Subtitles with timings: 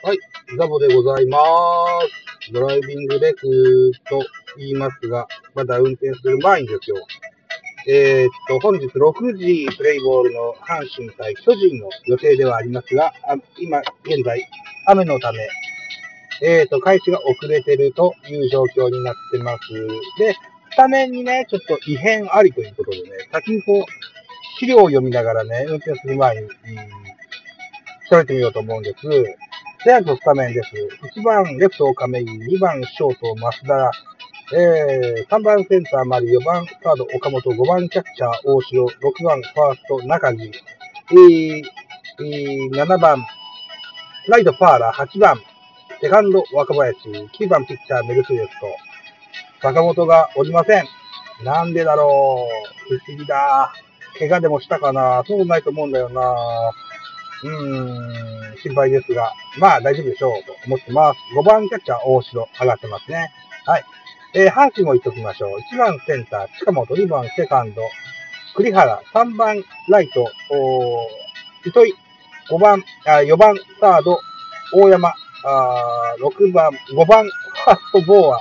[0.00, 0.18] はい、
[0.56, 1.38] ザボでございま
[2.40, 2.52] す。
[2.52, 4.24] ドライビングレクと
[4.56, 5.26] 言いますが、
[5.56, 6.96] まだ運転する前にですよ。
[7.88, 14.40] えーっと、本日6時プレイボールの阪神対巨人の予定ではありますが、あ今現在
[14.86, 15.38] 雨のため、
[16.42, 19.58] えーっと、開始が遅れてるという状況になってます。
[20.20, 20.32] で、
[20.70, 23.84] スタメンにね、ちょっと異変ありということでね、先にこう、
[24.60, 26.50] 資料を読みながらね、運転する前に、うん
[28.10, 29.06] 喋ってみようと思うんです。
[29.84, 30.70] ジャイアンツスタメンです。
[31.16, 33.92] 1番レフト亀井、2番ショート増田、
[34.56, 40.52] えー、3番センター丸、4番サード岡本、5番キャッチャー大城、6番ファースト中地、
[41.12, 41.62] えー
[42.24, 43.24] えー7番
[44.26, 45.40] ライトパーラ、8番
[46.00, 48.66] セカンド若林、9番ピッチャーメルセデスと、
[49.62, 50.84] 坂本がおりません。
[51.44, 52.48] なんでだろ
[52.90, 52.96] う。
[52.96, 53.72] 不思議だ。
[54.18, 56.20] 怪我でもしたかなそうないと思うんだよな。
[57.44, 61.20] うーん、心配ですが、まあ大丈夫でしょうと思ってます。
[61.36, 63.30] 5番キャッチャー大城上がってますね。
[63.66, 63.84] はい。
[64.34, 65.58] えー、阪神も言っときましょう。
[65.74, 67.82] 1番センター、近本、2番セカンド、
[68.54, 70.26] 栗原、3番ライト、
[71.64, 71.94] 糸井、
[72.50, 74.18] 5番、あ4番サード、
[74.74, 75.12] 大山、
[75.44, 78.40] あ6番、5番ファーストボーア、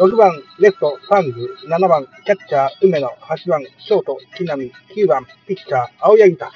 [0.00, 4.56] 6番レフトサンズ、7番キャッチャー梅野、8番ショート木浪、
[4.94, 6.46] 9番ピッチャー青柳と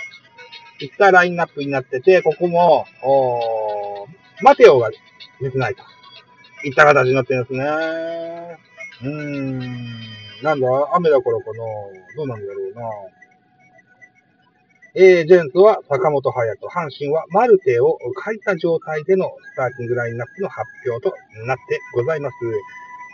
[0.85, 4.07] いったラインナップになってて、ここも、お
[4.43, 4.91] マテオが
[5.41, 5.83] 出てないと。
[6.65, 7.65] いった形になってるんですね。
[9.03, 9.59] うーん。
[10.43, 11.59] なんだ雨だからかな
[12.17, 12.83] どうなんだろうな
[14.95, 17.97] えー、ジェンツは坂本隼人、阪神はマルテを
[18.27, 22.35] 書いた状態でのスターティングラインナップの発表となってございます。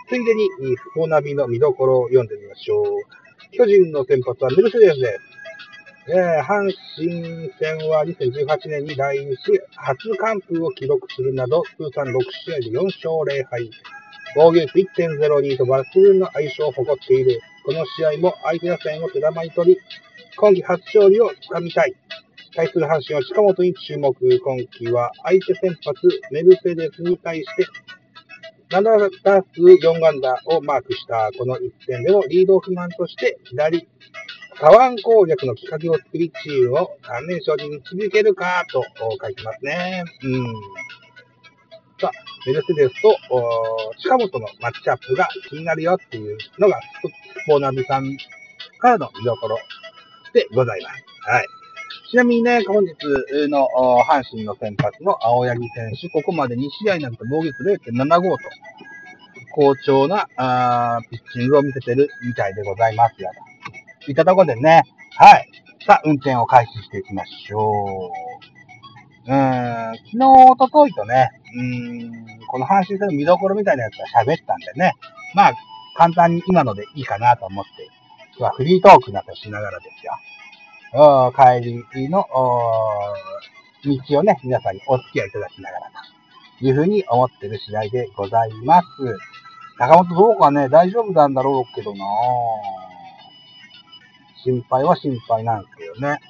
[0.08, 2.86] ついでに、スポナビの見どころを読んでみましょう。
[3.52, 5.20] 巨人の先発はメルセデスです。
[6.10, 13.70] えー、阪神戦は2018年に来日し、初完封を記録するなど、通算6試合で4勝0敗。
[14.34, 17.40] 防御率1.02と抜群の相性を誇っている。
[17.62, 19.80] この試合も相手打線を手玉に取り、
[20.38, 21.94] 今季初勝利をつかみたい。
[22.56, 24.14] 対する阪神は近本に注目。
[24.18, 27.66] 今季は相手先発メルセデスに対して
[28.70, 33.88] 7打数4安打をマークしたこの一戦でもリードオフマンとして左
[34.60, 38.84] 左腕攻略のきっかけを作り、チームを3連勝に導けるかと
[39.20, 40.02] 書いてますね。
[40.24, 40.44] うん。
[42.00, 42.10] さあ、
[42.46, 43.16] メルセデスと
[43.98, 46.80] 近本のマッチアップが気になるよっていうのが、
[47.46, 48.16] ポーナビさん
[48.80, 49.58] からの見どころ
[50.32, 51.04] でございます。
[51.30, 51.46] はい。
[52.10, 52.96] ちなみにね、本日
[53.48, 53.68] の
[54.08, 58.38] 阪神の先発の青柳選手、ここまで2試合になんと防御率0.75と、
[59.52, 63.30] 好調なあピッチングを見せてるみたいでございますよ。
[64.10, 64.82] いったところでね、
[65.16, 65.48] はい。
[65.86, 68.10] さあ、運転を開始していきましょ
[69.26, 69.30] う。
[69.30, 74.94] うーん、昨日、おとといとね、うーん、この阪神戦の見どころみたいなやつは喋ったんでね、
[75.34, 75.52] まあ、
[75.96, 77.70] 簡単に今のでいいかなと思って、
[78.38, 80.12] 今日はフリートークなどしながらですよ。
[80.94, 81.60] お帰
[81.94, 85.90] りの道をね、皆さんにお付き合いいただきながら
[86.58, 88.86] というふうに思ってる次第でございます。
[89.78, 92.97] 高本どうかね、大丈夫なんだろうけどなぁ
[94.44, 96.20] 心配は心配なんですけどね。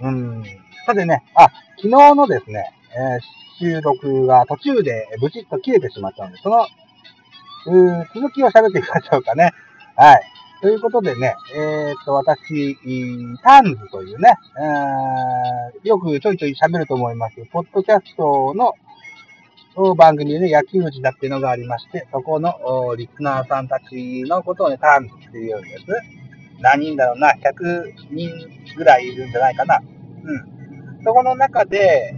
[0.00, 0.38] うん。
[0.38, 0.44] うん。
[0.86, 6.64] さてね、あ、昨日のですね、えー収録が途中でブチッと切れてしまったので、その、
[7.66, 9.50] うー続きを喋ってみましょうかね。
[9.96, 10.22] はい。
[10.62, 12.76] ということでね、えーっと、私、
[13.42, 18.74] タンズというね、えーよくちょいちょい喋ると思います、ポッドキャストの
[19.80, 22.52] お番組でね、野球児だっていうのがありまして、そこの
[22.96, 25.84] リスナーさんたちのことをね、ターンズっていうんです。
[26.58, 28.28] 何人だろうな、100人
[28.76, 29.78] ぐらいいるんじゃないかな。
[29.78, 31.04] うん。
[31.04, 32.12] そこの中で、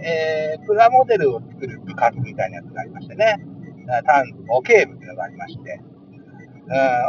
[0.59, 3.37] えー、プラモデルを作る部活みたいなやつがありましてね、
[4.07, 5.91] ターンズ模型部っていうのがありまして、うん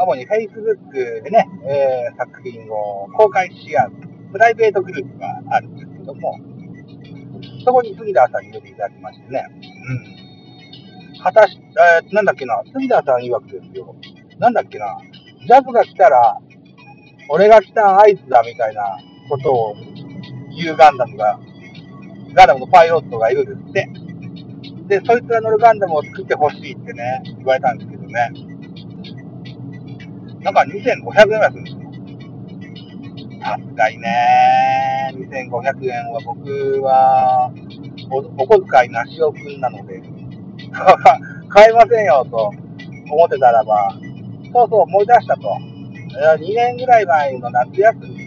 [0.04, 0.92] 主に Facebook
[1.24, 3.92] でね、えー作品を公開し合う
[4.32, 6.40] プライベートグループがあるんですけども、
[7.64, 9.46] そこに杉田さんに呼んでいただきましてね、
[9.88, 10.21] うん。
[11.24, 13.96] 果たし、えーなんだっけな、杉田さん曰くですよ、
[14.40, 14.98] なんだっけな、
[15.46, 16.38] ジャズが来たら、
[17.30, 18.98] 俺が来た合図だみたいな
[19.30, 19.76] ことを
[20.58, 21.40] 言うガンダムが、
[22.34, 25.00] ガンダムのパイロットがいるんですって。
[25.00, 28.32] で、そいつが乗るガンダムを作ってほしいってね、言われたんですけどね。
[30.42, 31.82] なんか2500円ぐらいするんですよ。
[33.76, 37.52] 高いね2500円は僕は
[38.12, 40.02] お、お小遣いなしおくんなので、
[41.50, 42.52] 買えませんよと
[43.12, 43.94] 思ってたらば、
[44.54, 45.50] そうそう思い出したと。
[46.40, 48.22] 2年ぐらい前の夏休み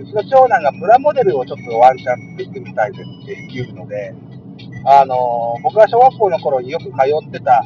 [0.00, 4.14] うちの長男がプラモデルをちょっとワンチャン作ってみたいですって言うので、
[4.84, 7.62] あの、僕が小学校の頃によく通ってた、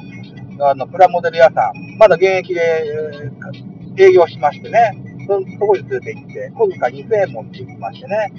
[0.61, 2.61] あの、プラモデル屋さん、まだ現役で
[3.97, 4.93] 営業しましてね、
[5.29, 8.33] そ、そこに連れて行って、今回2000円持って行きましてね、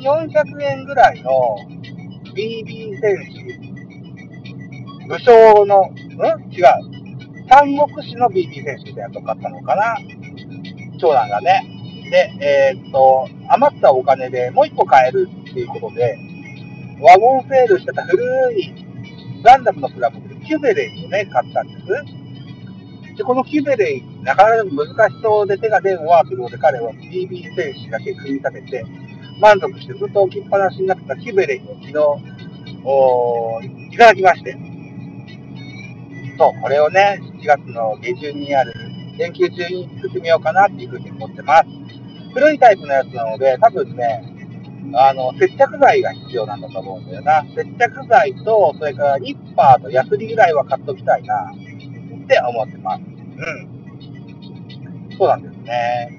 [0.00, 1.56] 1400円ぐらいの
[2.34, 3.63] BB 戦士、
[5.08, 6.94] 武将の、ん違う。
[7.48, 9.96] 三国志の BB 戦士みたいなの買ったのかな？
[10.98, 11.62] 長男がね。
[12.10, 16.18] で、えー、っと、余ったお金でもう一個買えるっていうことで、
[17.00, 18.72] ワゴンセールしてた古い
[19.42, 23.16] ガンダムのプラモデル、キュベレイをね、買ったんです。
[23.16, 28.84] で、このキュベレイ、なかなか難しそうで手が出んわということで彼は BB 戦士だけ組み立てて、
[29.40, 34.73] 満足してずっと置きっぱなしになってたキュベレイを昨日、おいただきまして。
[36.36, 38.74] そう、これをね、7月の下旬にある
[39.18, 41.64] 連休中に作ってみようかなっていうふうに思ってます。
[42.32, 44.22] 古いタイプのやつなので、多分ね、
[44.94, 47.44] あの、接着剤が必要なんだと思うんだよな。
[47.54, 53.00] 接着剤と、それからニッパーとヤスリぐらいは買っときたいな、って思ってます。
[53.00, 53.74] うん。
[55.16, 56.18] そうなんですね。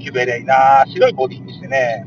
[0.00, 2.04] キュベレイな白いボディにしてね、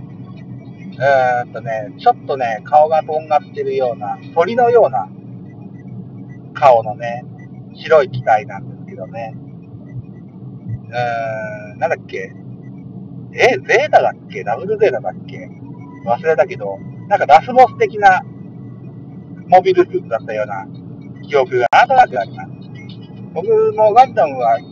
[0.97, 5.07] うーんとね、ちょっとね、顔がとんがってるような、鳥のような
[6.55, 7.23] 顔のね、
[7.75, 9.35] 白い機体なんですけどね。
[9.35, 12.33] うーん、なんだっけ？
[13.33, 14.43] え、ゼータだっけ？
[14.43, 15.49] ダブルゼータだっけ？
[16.05, 18.21] 忘れたけど、なんかラスボス的な
[19.47, 20.65] モビルスーツだったような
[21.27, 22.49] 記憶がなんとなくあります。
[23.33, 24.63] 僕もガンダムは、ん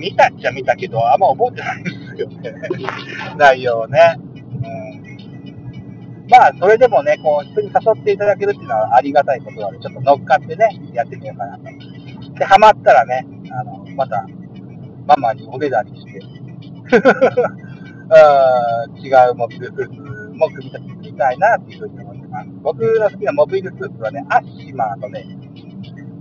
[0.00, 2.54] 見たっちゃ見たけど、あんま覚えてないんですよね。
[3.38, 4.16] 内容ね。
[6.30, 11.64] まあ、それでもね、こう、人に誘っていただけるっていうのはありがたいことなので、ちょっと乗っかってね、やってみようかなと。
[12.38, 14.26] で、ハマったらね、あの、また、
[15.06, 16.22] ママにおねだりして、
[19.00, 20.00] 違うモビルスーツ
[20.34, 22.48] も組み立ててみたいなっていうふうに思ってます。
[22.62, 25.26] 僕の好きなモビルスーツはね、アッシマーとね、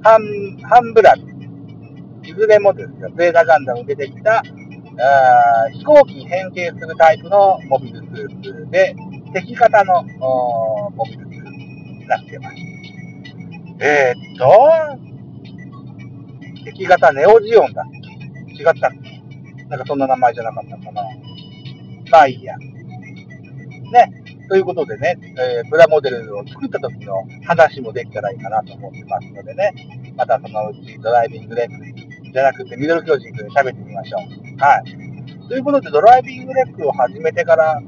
[0.04, 1.22] ハン、ハンブラル。
[2.26, 4.44] いずれもですよ、ゼータガンダム出てきた、あ
[5.74, 8.96] 飛行機に変形するタイプのモビルスーツで、
[9.34, 12.56] 敵型のモビルスになってます。
[13.80, 15.00] えー、っと、
[16.66, 17.84] 敵型ネオジオンだ
[18.48, 21.02] 違ったっけなんかそんな名前じゃなかったかな。
[22.12, 22.56] まあいいや。
[22.58, 24.24] ね。
[24.48, 29.74] ということでね、えー、プラモデルを作った時の話もできたらいいかなと思ってますのでね、
[30.16, 34.60] またそのうちドライビングレックじゃなくてミドル巨人で喋ってみましょう。
[34.60, 35.14] はい。
[35.48, 37.82] ということで、ドライビングレックを始めてから、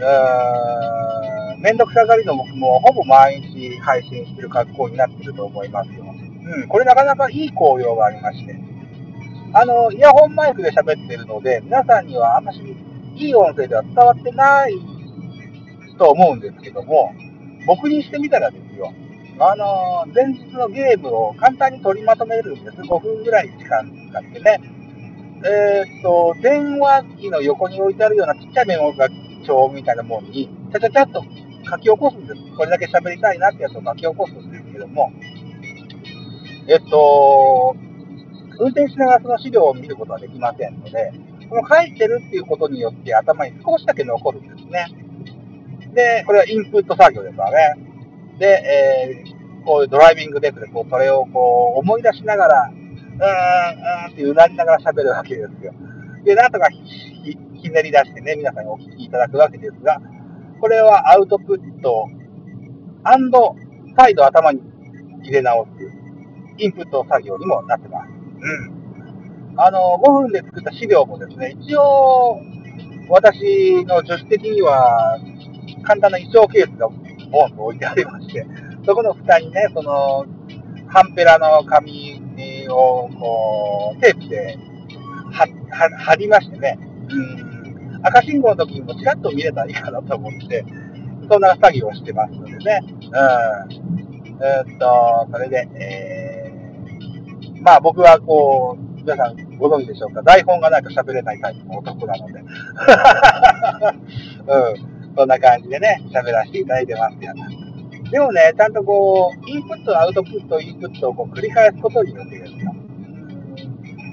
[0.00, 6.04] うん、めんどくさがりの僕もほぼ毎日配信してる格好になってると思いますよ。
[6.04, 8.56] うん、これなかなかいい紅葉がありまして、
[9.52, 12.60] あの、イヤホンマイクで喋ってるので、皆さんにはあんまし
[13.16, 14.74] いい音声では伝わってない
[15.98, 17.12] と思うんですけども、
[17.66, 18.92] 僕にしてみたらですよ、
[19.40, 22.76] あの、前日のゲームを簡単に取りまとめるんです。
[22.82, 24.60] 5分ぐらい時間使ってね。
[25.44, 29.08] えー、っと、電話機の横に置いてあるようなちっちゃいメモが
[29.48, 31.24] 帳みたいなものに、ちゃちゃちゃっと
[31.70, 32.56] 書き起こすんです。
[32.56, 35.10] これだけ喋りたいなってやつを書き起こすんですけども、
[36.68, 37.74] えっと、
[38.60, 41.12] 運転しながらその資料を見ることはできませんので、
[41.48, 44.86] この書いてるっていうことによって頭に少しだけ残るんですね。
[45.94, 47.82] で、これはインプット作業ですからね。
[48.38, 55.72] で、えー、こういうドライビングデックでこう、それをこう、思い出しながら、うーん、うーんってうなりながら喋るわけですよ。
[56.24, 56.68] で、なんとか
[57.62, 60.00] ひねり出してね、皆さんにお聞きいただくわけですが、
[60.60, 62.06] これはアウトプット、
[63.96, 64.60] 再度頭に
[65.22, 65.70] 入れ直す、
[66.58, 68.08] インプット作業にもなってます。
[68.10, 68.14] う
[68.74, 68.78] ん。
[69.56, 72.40] あの、5分で作った資料もですね、一応、
[73.08, 75.18] 私の助手的には、
[75.82, 78.46] 簡単な衣装ケースがボンと置いてありまして、
[78.84, 80.26] そこの蓋にね、その、
[80.88, 82.22] ハンペラの紙
[82.68, 84.58] を、こう、テープで
[85.30, 86.78] 貼りましてね、
[87.10, 87.47] うん、
[88.02, 90.64] 赤信号の時にもちらっと見れたらいいかなと思って、
[91.30, 92.98] そんな作業をしてますのでね、うん。
[94.40, 102.44] えー、っと、それで、えー、まあ僕はこう、皆さんご存知でしょうか、台本がないと喋れないタイプの男なので、 う
[104.84, 104.98] ん。
[105.16, 107.34] そんな感じでね、喋らせていただいてますよ。
[108.10, 112.72] でもね、ちゃんとこう、インプット、アウトプット、インプットをこう繰り返すことによってですよ。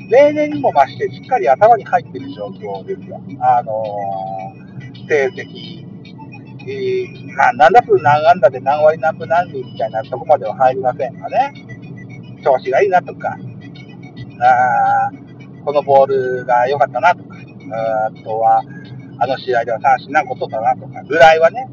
[0.10, 3.22] 例年にも増してしっかり頭に入ってる状況ですよ。
[3.40, 5.86] あのー、成績、
[6.68, 11.54] えー、まあ、何打数何安打で何割何分何厘みたいなとこまでは入りませんがね。
[12.44, 13.38] 調子がいいなとか、
[14.40, 15.12] あ
[15.66, 17.36] このボールが良かったなとか、
[18.08, 18.62] あとは、
[19.18, 21.68] あの試合では三振何個取ったなとかぐらいはね、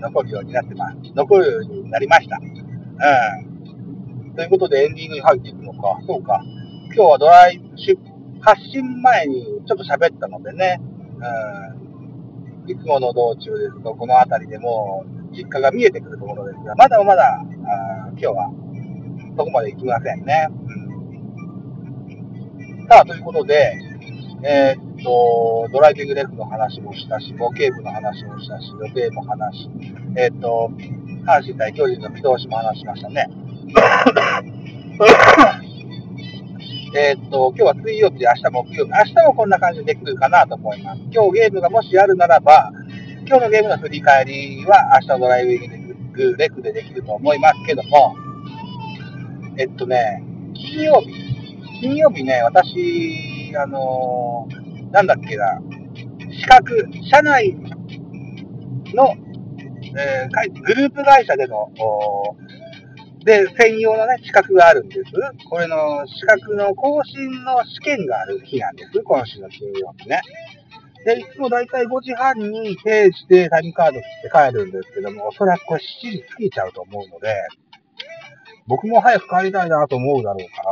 [0.00, 0.96] 残るようになってます。
[1.14, 2.38] 残るようになりました。
[2.38, 4.34] うん。
[4.34, 6.00] ということでエンディングに入っていくのか。
[6.06, 6.42] そうか。
[6.96, 7.60] 今日はドライ、
[8.40, 10.80] 発信前にちょっと喋ったのでね、
[12.66, 12.70] うん。
[12.70, 17.44] いつもの道中ですと、この辺りでも実家が見えてくるところですが、まだまだ、あ
[18.10, 18.52] 今日は
[19.36, 20.46] そこまで行きませんね。
[22.68, 22.86] うん。
[22.88, 23.76] さあ、ということで、
[24.44, 29.70] えー、っと、ドライビングレフの話もしたし、模型部の話もしたし、予定も話し、
[30.16, 30.70] えー、っと、
[31.26, 33.26] 阪神対巨人の見通しも話しましたね。
[36.96, 38.92] えっと、今日は水曜日で明日木曜日。
[38.92, 41.00] 明日もこんな感じでできるかなと思います。
[41.10, 42.70] 今日ゲームがもしあるならば、
[43.26, 48.14] 今日のゲームの振り返りは明日ドライビングレフでできると思いますけども、
[49.56, 50.22] えっとね、
[50.54, 55.60] 金曜日、金曜日ね、私、あのー、なんだっけな、
[56.30, 57.56] 資格、社内
[58.94, 59.16] の、
[59.98, 61.72] えー、グループ会社での、
[63.24, 65.04] で、専用のね、資格があるんです。
[65.48, 69.00] これの資格の更新の試験がある日なんです。
[69.02, 70.20] 今週の金曜日ね。
[71.06, 77.34] で、いつもだいたい5時半に定時でタイムカード切って帰るんですけども、おそらくこれ7時過ぎちゃうと思うので、
[78.66, 80.70] 僕も早く帰りたいなと思うだろうから、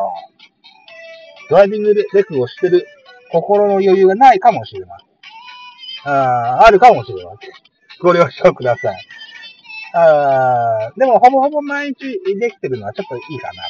[1.48, 2.86] ドライビングレクをしてる
[3.30, 6.12] 心の余裕がないかもしれません。
[6.12, 7.50] あああるかもしれません。
[8.00, 9.06] ご了承ください。
[9.94, 13.62] あでも、ほぼほぼ毎日できてるのはちょっといいかな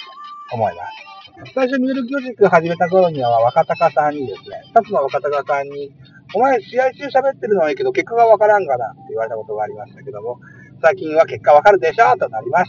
[0.51, 1.13] と思います。
[1.55, 5.93] 最初ミュール教育始めた頃には若隆さんにですね、二つの若隆さんに、
[6.35, 10.39] お前試合中喋ってるのはいいけど結果がわからんかなって言われたことがありましたけども、
[10.81, 12.61] 最近は結果わかるでしょとなりました。